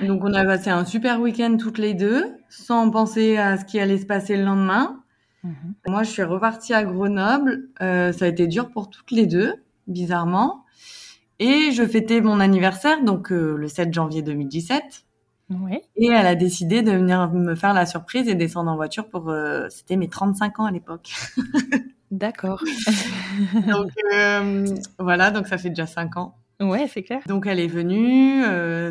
Donc, 0.00 0.22
on 0.22 0.32
a 0.32 0.44
passé 0.44 0.70
un 0.70 0.84
super 0.84 1.20
week-end 1.20 1.56
toutes 1.58 1.78
les 1.78 1.94
deux, 1.94 2.36
sans 2.48 2.88
penser 2.90 3.36
à 3.36 3.58
ce 3.58 3.64
qui 3.64 3.80
allait 3.80 3.98
se 3.98 4.06
passer 4.06 4.36
le 4.36 4.44
lendemain. 4.44 5.02
Mhm. 5.44 5.74
Moi, 5.86 6.02
je 6.02 6.10
suis 6.10 6.22
repartie 6.22 6.74
à 6.74 6.84
Grenoble. 6.84 7.68
Euh, 7.80 8.12
ça 8.12 8.24
a 8.24 8.28
été 8.28 8.46
dur 8.46 8.70
pour 8.70 8.90
toutes 8.90 9.10
les 9.10 9.26
deux, 9.26 9.54
bizarrement. 9.86 10.64
Et 11.38 11.70
je 11.72 11.86
fêtais 11.86 12.20
mon 12.20 12.40
anniversaire, 12.40 13.02
donc 13.04 13.30
euh, 13.30 13.56
le 13.56 13.68
7 13.68 13.92
janvier 13.94 14.22
2017. 14.22 15.04
Ouais. 15.50 15.82
Et 15.96 16.08
elle 16.08 16.26
a 16.26 16.34
décidé 16.34 16.82
de 16.82 16.90
venir 16.90 17.30
me 17.32 17.54
faire 17.54 17.72
la 17.72 17.86
surprise 17.86 18.28
et 18.28 18.34
descendre 18.34 18.70
en 18.70 18.76
voiture 18.76 19.08
pour... 19.08 19.30
euh, 19.30 19.66
C'était 19.70 19.96
mes 19.96 20.08
35 20.08 20.60
ans 20.60 20.66
à 20.66 20.70
l'époque. 20.72 21.10
D'accord. 22.10 22.62
Donc, 23.68 23.90
voilà, 24.98 25.30
donc 25.30 25.46
ça 25.46 25.58
fait 25.58 25.68
déjà 25.68 25.86
5 25.86 26.16
ans. 26.16 26.34
ouais, 26.60 26.86
c'est 26.92 27.02
clair. 27.02 27.20
Donc 27.26 27.46
elle 27.46 27.60
est 27.60 27.66
venue, 27.66 28.42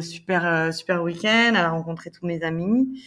super 0.04 0.72
super 0.74 1.02
week-end, 1.04 1.50
elle 1.50 1.56
a 1.58 1.70
rencontré 1.72 2.12
tous 2.12 2.26
mes 2.28 2.42
amis. 2.44 3.02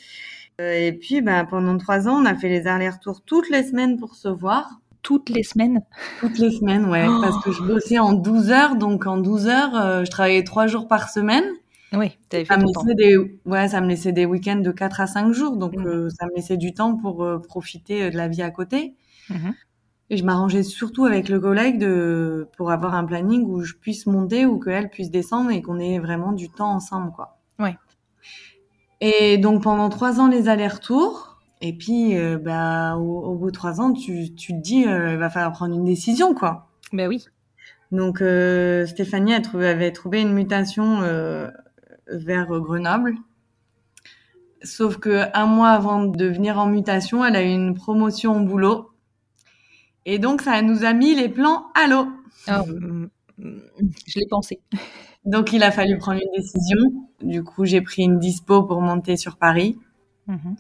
Euh, 0.60 0.72
et 0.72 0.92
puis 0.92 1.22
ben, 1.22 1.44
pendant 1.46 1.76
trois 1.78 2.06
ans, 2.08 2.20
on 2.22 2.26
a 2.26 2.34
fait 2.34 2.48
les 2.48 2.66
allers-retours 2.66 3.22
toutes 3.22 3.48
les 3.50 3.62
semaines 3.62 3.96
pour 3.96 4.14
se 4.14 4.28
voir. 4.28 4.80
Toutes 5.02 5.30
les 5.30 5.42
semaines. 5.42 5.80
Toutes 6.20 6.38
les 6.38 6.50
semaines, 6.50 6.84
ouais, 6.86 7.06
Oh. 7.08 7.20
parce 7.22 7.42
que 7.42 7.50
je 7.52 7.62
bossais 7.62 7.98
en 7.98 8.12
12 8.12 8.50
heures, 8.50 8.76
donc 8.76 9.06
en 9.06 9.16
12 9.16 9.46
heures, 9.48 9.74
euh, 9.74 10.04
je 10.04 10.10
travaillais 10.10 10.44
trois 10.44 10.66
jours 10.66 10.86
par 10.88 11.08
semaine. 11.08 11.44
Oui, 11.94 12.12
t'avais 12.28 12.44
fait 12.44 12.52
Ça 12.54 12.60
me, 12.60 12.66
temps. 12.70 12.82
laissait 12.84 12.94
des, 12.94 13.16
ouais, 13.46 13.68
ça 13.68 13.80
me 13.80 13.88
laissait 13.88 14.12
des 14.12 14.26
week-ends 14.26 14.60
de 14.60 14.70
4 14.70 15.00
à 15.00 15.06
5 15.06 15.32
jours, 15.32 15.56
donc 15.56 15.74
Mhm. 15.76 15.86
euh, 15.86 16.10
ça 16.10 16.26
me 16.26 16.36
laissait 16.36 16.58
du 16.58 16.74
temps 16.74 16.94
pour 16.96 17.24
euh, 17.24 17.38
profiter 17.38 18.10
de 18.10 18.16
la 18.16 18.28
vie 18.28 18.42
à 18.42 18.50
côté. 18.50 18.94
Mhm. 19.30 19.54
Et 20.10 20.16
je 20.18 20.24
m'arrangeais 20.24 20.62
surtout 20.64 21.04
avec 21.06 21.28
le 21.28 21.40
collègue 21.40 21.78
de, 21.78 22.48
pour 22.58 22.70
avoir 22.70 22.94
un 22.94 23.04
planning 23.04 23.44
où 23.46 23.62
je 23.62 23.74
puisse 23.74 24.06
monter 24.06 24.44
ou 24.44 24.58
qu'elle 24.58 24.90
puisse 24.90 25.10
descendre 25.10 25.50
et 25.50 25.62
qu'on 25.62 25.78
ait 25.78 25.98
vraiment 26.00 26.32
du 26.32 26.50
temps 26.50 26.72
ensemble, 26.74 27.12
quoi. 27.12 27.39
Et 29.00 29.38
donc 29.38 29.62
pendant 29.62 29.88
trois 29.88 30.20
ans 30.20 30.28
les 30.28 30.48
allers-retours. 30.48 31.38
Et 31.62 31.76
puis, 31.76 32.16
euh, 32.16 32.38
bah, 32.38 32.96
au, 32.96 33.20
au 33.20 33.34
bout 33.34 33.48
de 33.48 33.54
trois 33.54 33.80
ans, 33.80 33.92
tu, 33.92 34.34
tu 34.34 34.54
te 34.54 34.60
dis, 34.60 34.86
euh, 34.86 35.12
il 35.12 35.18
va 35.18 35.28
falloir 35.28 35.52
prendre 35.52 35.74
une 35.74 35.84
décision, 35.84 36.34
quoi. 36.34 36.70
Ben 36.92 37.06
oui. 37.06 37.26
Donc 37.92 38.22
euh, 38.22 38.86
Stéphanie 38.86 39.34
a 39.34 39.40
trouvé, 39.40 39.68
avait 39.68 39.92
trouvé 39.92 40.22
une 40.22 40.32
mutation 40.32 41.00
vers 42.08 42.46
Grenoble. 42.46 43.14
Sauf 44.62 44.98
que 44.98 45.24
un 45.34 45.46
mois 45.46 45.70
avant 45.70 46.04
de 46.04 46.26
venir 46.26 46.58
en 46.58 46.66
mutation, 46.66 47.24
elle 47.24 47.36
a 47.36 47.42
eu 47.42 47.48
une 47.48 47.74
promotion 47.74 48.36
au 48.36 48.44
boulot. 48.44 48.90
Et 50.06 50.18
donc 50.18 50.42
ça 50.42 50.60
nous 50.62 50.84
a 50.84 50.92
mis 50.92 51.14
les 51.14 51.28
plans 51.28 51.66
à 51.74 51.86
l'eau. 51.86 52.08
Oh, 52.48 52.66
mm, 52.66 53.08
mm, 53.38 53.60
je 54.06 54.18
l'ai 54.18 54.26
pensé. 54.28 54.60
Donc 55.24 55.52
il 55.52 55.62
a 55.62 55.70
fallu 55.70 55.98
prendre 55.98 56.20
une 56.22 56.40
décision. 56.40 56.78
Du 57.22 57.42
coup, 57.44 57.64
j'ai 57.64 57.80
pris 57.82 58.02
une 58.02 58.18
dispo 58.18 58.62
pour 58.62 58.80
monter 58.80 59.16
sur 59.16 59.36
Paris. 59.36 59.78
Mhm. 60.26 60.56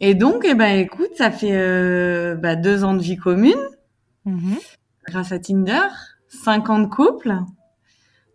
Et 0.00 0.14
donc, 0.14 0.44
eh 0.46 0.54
ben, 0.54 0.78
écoute, 0.78 1.10
ça 1.16 1.30
fait 1.30 1.52
euh, 1.56 2.34
bah, 2.34 2.54
deux 2.56 2.84
ans 2.84 2.94
de 2.94 3.00
vie 3.02 3.16
commune 3.16 3.54
Mhm. 4.24 4.56
grâce 5.06 5.32
à 5.32 5.38
Tinder, 5.38 5.80
cinq 6.28 6.68
ans 6.68 6.80
de 6.80 6.86
couple. 6.86 7.32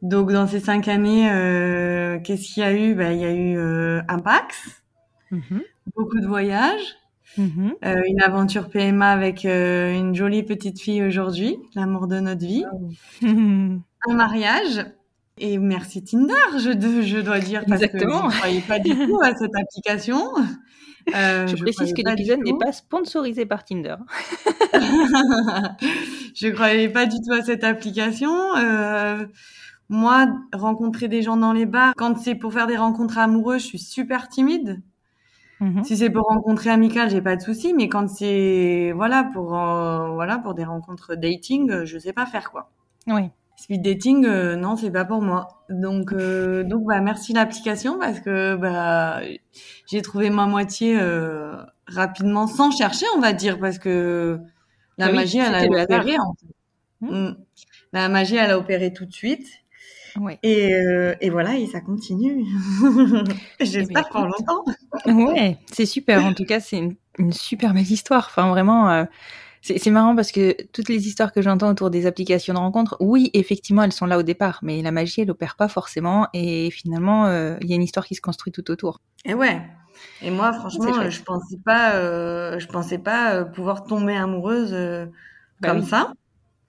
Donc 0.01 0.31
dans 0.31 0.47
ces 0.47 0.59
cinq 0.59 0.87
années, 0.87 1.29
euh, 1.31 2.19
qu'est-ce 2.19 2.53
qu'il 2.53 2.63
y 2.63 2.65
a 2.65 2.73
eu? 2.73 2.95
Ben 2.95 3.11
il 3.11 3.19
y 3.21 3.25
a 3.25 3.31
eu 3.33 3.57
euh, 3.57 4.01
un 4.07 4.19
Pax, 4.19 4.81
Mhm. 5.31 5.61
beaucoup 5.95 6.19
de 6.19 6.27
voyages, 6.27 6.95
euh, 7.85 8.01
une 8.07 8.21
aventure 8.21 8.69
PMA 8.69 9.11
avec 9.11 9.45
euh, 9.45 9.93
une 9.93 10.15
jolie 10.15 10.43
petite 10.43 10.79
fille 10.81 11.03
aujourd'hui, 11.03 11.57
l'amour 11.75 12.07
de 12.07 12.19
notre 12.19 12.45
vie, 12.45 12.65
Mhm. 13.21 13.81
un 14.09 14.13
mariage. 14.15 14.85
Et 15.37 15.57
merci 15.57 16.03
Tinder, 16.03 16.33
je, 16.59 16.69
de- 16.71 17.01
je 17.01 17.17
dois 17.19 17.39
dire, 17.39 17.63
parce 17.67 17.81
Exactement. 17.81 18.27
que 18.27 18.31
je 18.31 18.35
ne 18.35 18.39
croyais 18.39 18.61
pas 18.61 18.79
du 18.79 18.89
tout 18.95 19.19
à 19.21 19.35
cette 19.35 19.55
application. 19.55 20.21
Euh, 21.15 21.47
Je 21.47 21.55
précise 21.55 21.93
que 21.93 22.07
l'épisode 22.07 22.41
n'est 22.45 22.55
pas 22.59 22.71
sponsorisé 22.71 23.47
par 23.47 23.63
Tinder. 23.63 23.95
je 26.35 26.47
croyais 26.49 26.89
pas 26.89 27.07
du 27.07 27.17
tout 27.25 27.33
à 27.33 27.41
cette 27.41 27.63
application. 27.63 28.31
Euh, 28.57 29.25
moi, 29.89 30.27
rencontrer 30.53 31.07
des 31.07 31.23
gens 31.23 31.37
dans 31.37 31.53
les 31.53 31.65
bars, 31.65 31.93
quand 31.97 32.17
c'est 32.19 32.35
pour 32.35 32.53
faire 32.53 32.67
des 32.67 32.77
rencontres 32.77 33.17
amoureuses, 33.17 33.61
je 33.63 33.67
suis 33.67 33.79
super 33.79 34.27
timide. 34.29 34.81
Mhm. 35.59 35.83
Si 35.83 35.97
c'est 35.97 36.09
pour 36.09 36.25
rencontrer 36.27 36.69
amical, 36.69 37.09
j'ai 37.09 37.21
pas 37.21 37.35
de 37.35 37.41
souci, 37.41 37.73
mais 37.73 37.89
quand 37.89 38.07
c'est 38.07 38.91
voilà 38.95 39.23
pour 39.23 39.57
euh, 39.59 40.09
voilà 40.09 40.37
pour 40.37 40.53
des 40.53 40.63
rencontres 40.65 41.15
dating, 41.15 41.83
je 41.85 41.97
sais 41.99 42.13
pas 42.13 42.25
faire 42.25 42.51
quoi. 42.51 42.71
Oui. 43.07 43.23
Speed 43.61 43.83
dating, 43.83 44.25
euh, 44.25 44.55
non, 44.55 44.75
c'est 44.75 44.89
pas 44.89 45.05
pour 45.05 45.21
moi. 45.21 45.63
Donc 45.69 46.13
euh, 46.13 46.63
donc 46.63 46.83
bah 46.87 46.99
merci 46.99 47.31
l'application 47.31 47.99
parce 47.99 48.19
que 48.19 48.55
bah 48.55 49.21
j'ai 49.87 50.01
trouvé 50.01 50.31
ma 50.31 50.47
moitié 50.47 50.97
euh, 50.99 51.55
rapidement 51.85 52.47
sans 52.47 52.71
chercher, 52.75 53.05
on 53.15 53.19
va 53.19 53.33
dire, 53.33 53.59
parce 53.59 53.77
que 53.77 54.39
la 54.97 55.05
Ah 55.07 55.09
oui, 55.11 55.15
magie 55.15 55.37
elle 55.37 55.53
a 55.53 55.63
opéré. 55.83 56.17
En 56.17 56.33
fait. 56.33 56.47
Hmm. 57.01 57.27
Mm. 57.29 57.37
La 57.93 58.09
magie 58.09 58.35
elle 58.37 58.49
a 58.51 58.57
opéré 58.57 58.93
tout 58.93 59.05
de 59.05 59.13
suite. 59.13 59.47
Ouais. 60.19 60.39
Et, 60.43 60.73
euh, 60.73 61.15
et 61.21 61.29
voilà, 61.29 61.55
et 61.55 61.67
ça 61.67 61.81
continue. 61.81 62.43
J'espère 63.61 64.09
pour 64.09 64.27
écoute. 64.27 64.45
longtemps. 64.47 64.65
Ouais, 65.05 65.57
c'est 65.71 65.85
super. 65.85 66.25
En 66.25 66.33
tout 66.33 66.45
cas, 66.45 66.59
c'est 66.59 66.77
une, 66.77 66.95
une 67.17 67.31
super 67.31 67.73
belle 67.73 67.89
histoire. 67.89 68.25
Enfin, 68.29 68.49
vraiment, 68.49 68.89
euh, 68.89 69.05
c'est 69.61 69.89
marrant 69.91 70.15
parce 70.15 70.31
que 70.31 70.55
toutes 70.73 70.89
les 70.89 71.07
histoires 71.07 71.31
que 71.31 71.41
j'entends 71.41 71.69
autour 71.69 71.89
des 71.89 72.05
applications 72.07 72.53
de 72.53 72.59
rencontres, 72.59 72.97
oui, 72.99 73.29
effectivement, 73.33 73.83
elles 73.83 73.91
sont 73.91 74.05
là 74.07 74.17
au 74.17 74.23
départ, 74.23 74.59
mais 74.63 74.81
la 74.81 74.91
magie, 74.91 75.21
elle 75.21 75.31
opère 75.31 75.55
pas 75.55 75.67
forcément. 75.67 76.27
Et 76.33 76.71
finalement, 76.71 77.27
euh, 77.27 77.57
il 77.61 77.69
y 77.69 77.73
a 77.73 77.75
une 77.75 77.83
histoire 77.83 78.05
qui 78.05 78.15
se 78.15 78.21
construit 78.21 78.51
tout 78.51 78.69
autour. 78.71 78.99
Et 79.25 79.33
ouais. 79.33 79.61
Et 80.23 80.31
moi, 80.31 80.51
franchement, 80.53 81.09
je 81.09 81.21
pensais 81.21 81.57
pas, 81.63 81.95
euh, 81.95 82.57
je 82.57 82.67
pensais 82.67 82.97
pas 82.97 83.35
euh, 83.35 83.43
pouvoir 83.45 83.83
tomber 83.83 84.15
amoureuse 84.15 84.73
euh, 84.73 85.05
Bah 85.59 85.69
comme 85.69 85.81
oui. 85.81 85.85
ça. 85.85 86.11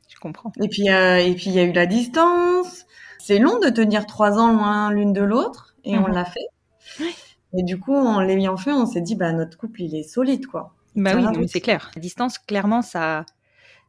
Je 0.09 0.19
comprends. 0.21 0.53
Et 0.63 0.69
puis, 0.69 0.89
et 0.89 1.35
puis 1.35 1.47
il 1.47 1.53
y 1.55 1.59
a 1.59 1.65
eu 1.65 1.73
la 1.73 1.87
distance. 1.87 2.85
C'est 3.19 3.39
long 3.39 3.59
de 3.61 3.71
tenir 3.71 4.05
trois 4.07 4.39
ans 4.39 4.53
loin 4.53 4.91
l'une 4.93 5.13
de 5.15 5.23
l'autre, 5.23 5.75
et 5.85 5.97
on 5.97 6.09
Mhm. 6.09 6.13
l'a 6.15 6.25
fait. 6.27 6.41
Et 7.57 7.63
du 7.63 7.79
coup, 7.79 7.95
en 7.95 8.21
l'ayant 8.21 8.57
fait, 8.57 8.73
on 8.73 8.85
s'est 8.87 9.01
dit, 9.01 9.15
bah 9.15 9.33
notre 9.33 9.57
couple, 9.57 9.83
il 9.83 9.95
est 9.95 10.03
solide, 10.03 10.47
quoi. 10.47 10.75
Bah 10.95 11.13
oui, 11.17 11.25
oui. 11.39 11.49
c'est 11.49 11.61
clair. 11.61 11.91
La 11.95 12.01
distance, 12.01 12.39
clairement, 12.39 12.83
ça. 12.83 13.25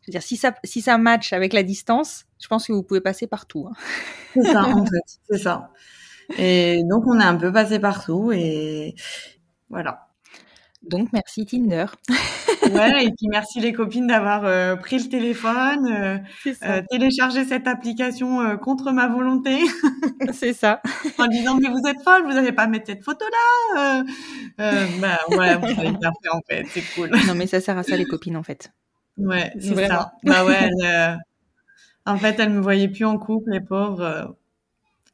Je 0.03 0.07
veux 0.07 0.12
dire, 0.12 0.24
si 0.24 0.38
ça, 0.38 0.53
si 0.63 0.81
ça 0.81 0.98
match 0.98 1.33
avec 1.33 1.53
la 1.53 1.63
distance, 1.63 2.25
je 2.41 2.48
pense 2.48 2.67
que 2.67 2.74
vous 2.74 2.83
pouvez 2.83 3.01
passer 3.01 3.27
partout. 3.27 3.67
hein. 3.69 3.74
C'est 4.33 4.43
ça, 4.43 4.63
en 4.65 4.86
fait, 4.86 5.19
c'est 5.29 5.38
ça. 5.38 5.72
Et 6.38 6.83
donc, 6.89 7.05
on 7.07 7.19
est 7.19 7.24
un 7.24 7.36
peu 7.36 7.51
passé 7.51 7.79
partout, 7.79 8.31
et 8.33 8.95
voilà. 9.69 10.07
Donc, 10.83 11.10
merci 11.13 11.45
Tinder. 11.45 11.86
Ouais, 12.72 13.05
et 13.05 13.12
puis 13.12 13.27
merci 13.29 13.60
les 13.60 13.74
copines 13.74 14.08
d'avoir 14.08 14.46
euh, 14.46 14.75
pris 14.75 14.98
le 14.98 15.10
téléphone, 15.10 15.88
euh, 15.91 16.17
euh, 16.63 16.82
téléchargé 16.89 17.43
cette 17.43 17.67
application 17.67 18.41
euh, 18.41 18.55
contre 18.55 18.91
ma 18.91 19.08
volonté, 19.08 19.58
c'est 20.34 20.53
ça. 20.53 20.82
en 21.17 21.27
disant 21.27 21.58
mais 21.62 21.70
vous 21.70 21.88
êtes 21.88 22.01
folle, 22.03 22.24
vous 22.24 22.34
n'allez 22.34 22.51
pas 22.51 22.67
mettre 22.67 22.88
cette 22.88 23.03
photo 23.03 23.25
là. 23.25 24.03
Euh, 24.60 24.86
bah 25.00 25.20
ouais, 25.29 25.58
vous 25.58 25.79
avez 25.79 25.91
bien 25.91 26.12
fait 26.22 26.29
en 26.32 26.41
fait, 26.50 26.65
c'est 26.70 26.84
cool. 26.96 27.12
Non, 27.27 27.36
mais 27.36 27.48
ça 27.48 27.62
sert 27.62 27.77
à 27.77 27.84
ça, 27.84 27.96
les 27.98 28.05
copines, 28.05 28.38
en 28.38 28.43
fait. 28.43 28.72
Ouais, 29.17 29.51
c'est 29.60 29.74
Vraiment. 29.74 29.88
ça. 30.00 30.13
Bah 30.24 30.46
ouais, 30.46 30.58
elle, 30.60 30.86
euh, 30.86 31.15
en 32.05 32.17
fait, 32.17 32.39
elle 32.39 32.50
me 32.50 32.62
voyait 32.62 32.88
plus 32.88 33.05
en 33.05 33.17
couple, 33.17 33.51
les 33.51 33.62
pauvres. 33.62 34.36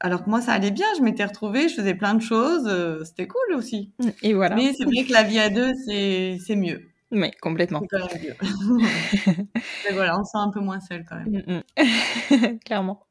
Alors 0.02 0.24
que 0.24 0.30
moi, 0.30 0.40
ça 0.40 0.54
allait 0.54 0.72
bien, 0.72 0.86
je 0.98 1.04
m'étais 1.04 1.26
retrouvée, 1.26 1.68
je 1.68 1.76
faisais 1.76 1.94
plein 1.94 2.14
de 2.14 2.22
choses, 2.22 2.68
euh, 2.68 3.04
c'était 3.04 3.28
cool 3.28 3.56
aussi. 3.56 3.92
Et 4.22 4.34
voilà. 4.34 4.56
Mais 4.56 4.72
c'est 4.74 4.86
vrai 4.86 5.04
que 5.06 5.12
la 5.12 5.24
vie 5.24 5.40
à 5.40 5.50
deux, 5.50 5.74
c'est 5.86 6.38
c'est 6.46 6.56
mieux. 6.56 6.89
Mais 7.12 7.32
complètement. 7.42 7.82
C'est 7.82 7.98
quand 7.98 8.08
même 8.08 8.24
mieux. 8.24 9.46
Mais 9.86 9.94
voilà, 9.94 10.20
on 10.20 10.24
se 10.24 10.32
sent 10.32 10.38
un 10.38 10.52
peu 10.52 10.60
moins 10.60 10.80
seul 10.80 11.04
quand 11.08 11.16
même. 11.16 11.44
Mm, 11.48 11.84
mm. 11.84 12.60
Clairement. 12.66 13.06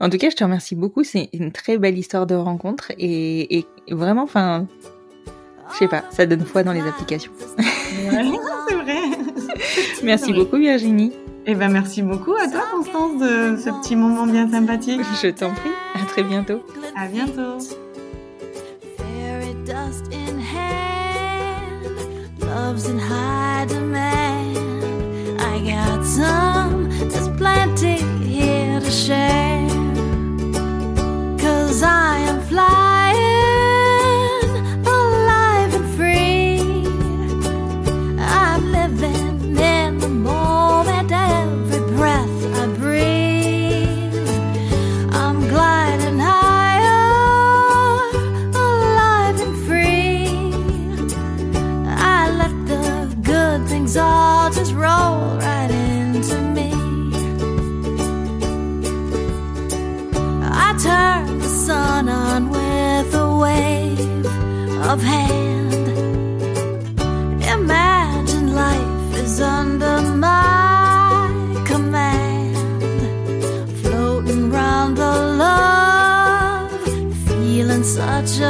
En 0.00 0.08
tout 0.08 0.18
cas, 0.18 0.30
je 0.30 0.36
te 0.36 0.44
remercie 0.44 0.76
beaucoup. 0.76 1.02
C'est 1.02 1.28
une 1.32 1.50
très 1.50 1.78
belle 1.78 1.98
histoire 1.98 2.26
de 2.26 2.34
rencontre 2.36 2.92
et, 2.98 3.58
et 3.58 3.66
vraiment, 3.90 4.22
enfin, 4.22 4.66
Je 5.72 5.78
sais 5.78 5.88
pas, 5.88 6.04
ça 6.10 6.26
donne 6.26 6.44
foi 6.44 6.62
dans 6.62 6.72
les 6.72 6.82
applications. 6.82 7.32
Ouais, 7.58 8.30
c'est 8.68 8.74
vrai. 8.74 9.00
Merci 10.02 10.32
beaucoup 10.32 10.56
Virginie. 10.56 11.12
Et 11.46 11.54
ben 11.54 11.70
merci 11.70 12.02
beaucoup 12.02 12.34
à 12.34 12.46
toi 12.46 12.60
Constance 12.70 13.20
de 13.20 13.56
ce 13.56 13.70
petit 13.80 13.96
moment 13.96 14.26
bien 14.26 14.50
sympathique. 14.50 15.00
Je 15.22 15.28
t'en 15.28 15.54
prie, 15.54 15.70
à 15.94 16.04
très 16.06 16.22
bientôt. 16.22 16.62
À 16.94 17.08
bientôt. 17.08 17.58
Love's 22.68 22.86
in 22.86 22.98
high 22.98 23.64
demand. 23.64 24.27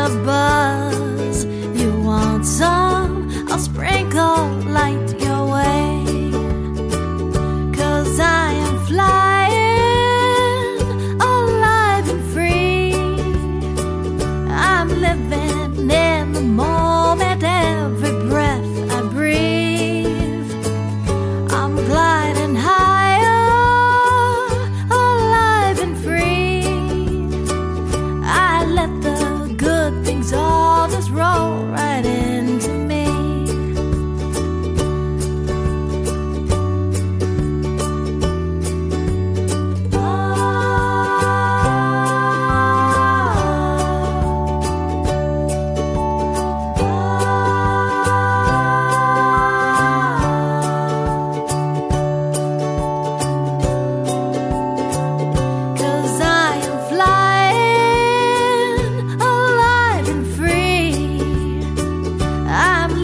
above. 0.09 0.38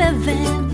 relevant. 0.05 0.74